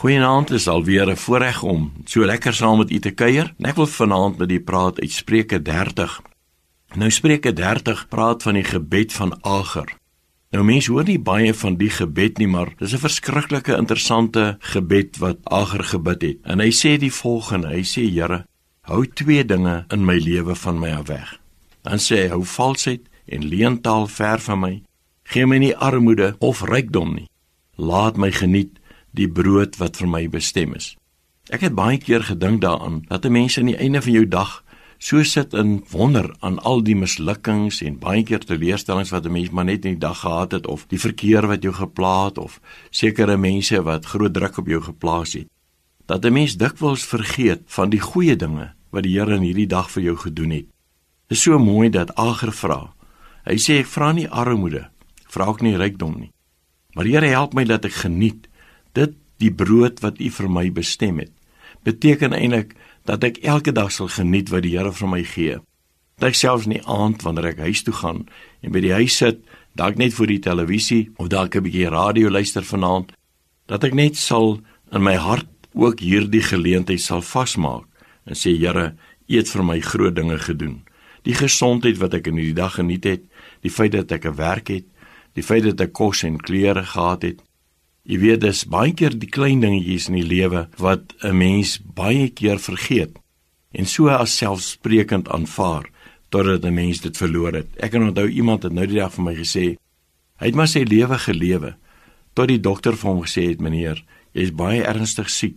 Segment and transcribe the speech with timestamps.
[0.00, 3.54] Goeienaand, is alweer 'n voorreg om so lekker saam met u te kuier.
[3.58, 6.22] Ek wil vanaand met u praat uit Spreuke 30.
[6.94, 9.96] Nou Spreuke 30 praat van die gebed van Ager.
[10.50, 15.18] Nou mense hoor nie baie van die gebed nie, maar dis 'n verskriklike interessante gebed
[15.18, 16.38] wat Ager gebid het.
[16.42, 18.46] En hy sê die volgende: Hy sê Here,
[18.80, 21.40] hou twee dinge in my lewe van my af weg.
[21.82, 24.82] Dan sê hy: Hou valsheid en leentaal ver van my.
[25.24, 27.28] Geen my nie armoede of rykdom nie.
[27.76, 28.79] Laat my geniet
[29.12, 30.96] die brood wat vir my bestem is.
[31.50, 34.62] Ek het baie keer gedink daaraan dat 'n mens aan die einde van jou dag
[34.98, 39.50] so sit in wonder aan al die mislukkings en baie keer teleurstellings wat 'n mens
[39.50, 42.60] maar net in die dag gehad het of die verkeer wat jou gepla het of
[42.90, 45.48] sekere mense wat groot druk op jou geplaas het.
[46.06, 49.90] Dat 'n mens dikwels vergeet van die goeie dinge wat die Here in hierdie dag
[49.90, 50.66] vir jou gedoen het.
[51.28, 52.92] Dit is so mooi dat Ager vra.
[53.44, 54.90] Hy sê ek vra nie armoede,
[55.26, 56.32] vra ook nie rykdom nie.
[56.94, 58.49] Maar Here help my dat ek geniet
[58.92, 61.32] dit die brood wat U vir my bestem het
[61.86, 62.74] beteken eintlik
[63.08, 65.58] dat ek elke dag sal geniet wat die Here vir my gee.
[66.20, 68.26] Dat ek selfs nie aand wanneer ek huis toe gaan
[68.60, 69.40] en by die huis sit,
[69.78, 73.12] dalk net voor die televisie of dalk 'n bietjie radio luister vanaand,
[73.66, 74.60] dat ek net sal
[74.92, 77.86] in my hart ook hierdie geleentheid sal vasmaak
[78.26, 78.94] en sê Here,
[79.30, 80.82] U het vir my groot dinge gedoen.
[81.22, 83.22] Die gesondheid wat ek in hierdie dag geniet het,
[83.62, 84.84] die feit dat ek 'n werk het,
[85.34, 87.40] die feit dat ek kos en klere gehad het,
[88.10, 92.26] Jy weet dis baie keer die klein dingetjies in die lewe wat 'n mens baie
[92.28, 93.14] keer vergeet
[93.70, 95.86] en so as selfsprekend aanvaar
[96.30, 97.68] totdat 'n mens dit verloor het.
[97.78, 99.76] Ek kan onthou iemand het nou die dag vir my gesê
[100.40, 101.76] hy het maar sy lewe gelewe
[102.34, 104.02] tot die dokter vir hom gesê het meneer,
[104.32, 105.56] jy's baie ernstig siek.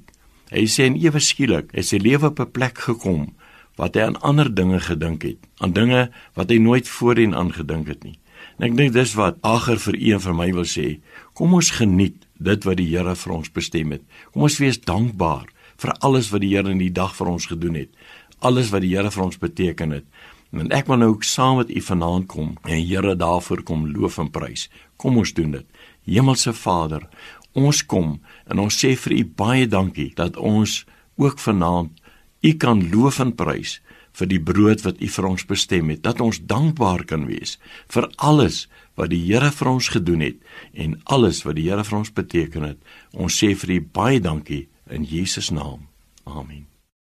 [0.51, 3.33] Hy sê en ewe skielik het sy lewe op 'n plek gekom
[3.77, 8.03] wat hy aan ander dinge gedink het, aan dinge wat hy nooit voorheen aangedink het
[8.03, 8.19] nie.
[8.59, 10.99] En ek dink dis wat Ager vir een vir my wil sê.
[11.33, 14.03] Kom ons geniet dit wat die Here vir ons bestem het.
[14.31, 15.49] Kom ons wees dankbaar
[15.81, 17.91] vir alles wat die Here in die dag vir ons gedoen het.
[18.39, 20.07] Alles wat die Here vir ons beteken het.
[20.53, 24.19] En ek wil nou ook saam met u vanaand kom en Here daarvoor kom loof
[24.22, 24.69] en prys.
[24.97, 25.66] Kom ons doen dit.
[26.05, 27.07] Hemelse Vader,
[27.53, 30.83] ons kom en ons sê vir u baie dankie dat ons
[31.17, 32.01] ook vanaand
[32.43, 33.79] u kan loof en prys
[34.13, 37.57] vir die brood wat U vir ons bestem het, dat ons dankbaar kan wees
[37.94, 38.68] vir alles
[39.00, 40.38] wat die Here vir ons gedoen het
[40.74, 42.78] en alles wat die Here vir ons beteken het.
[43.13, 45.90] Ons sê vir U baie dankie in Jesus naam.
[46.25, 46.72] Amen.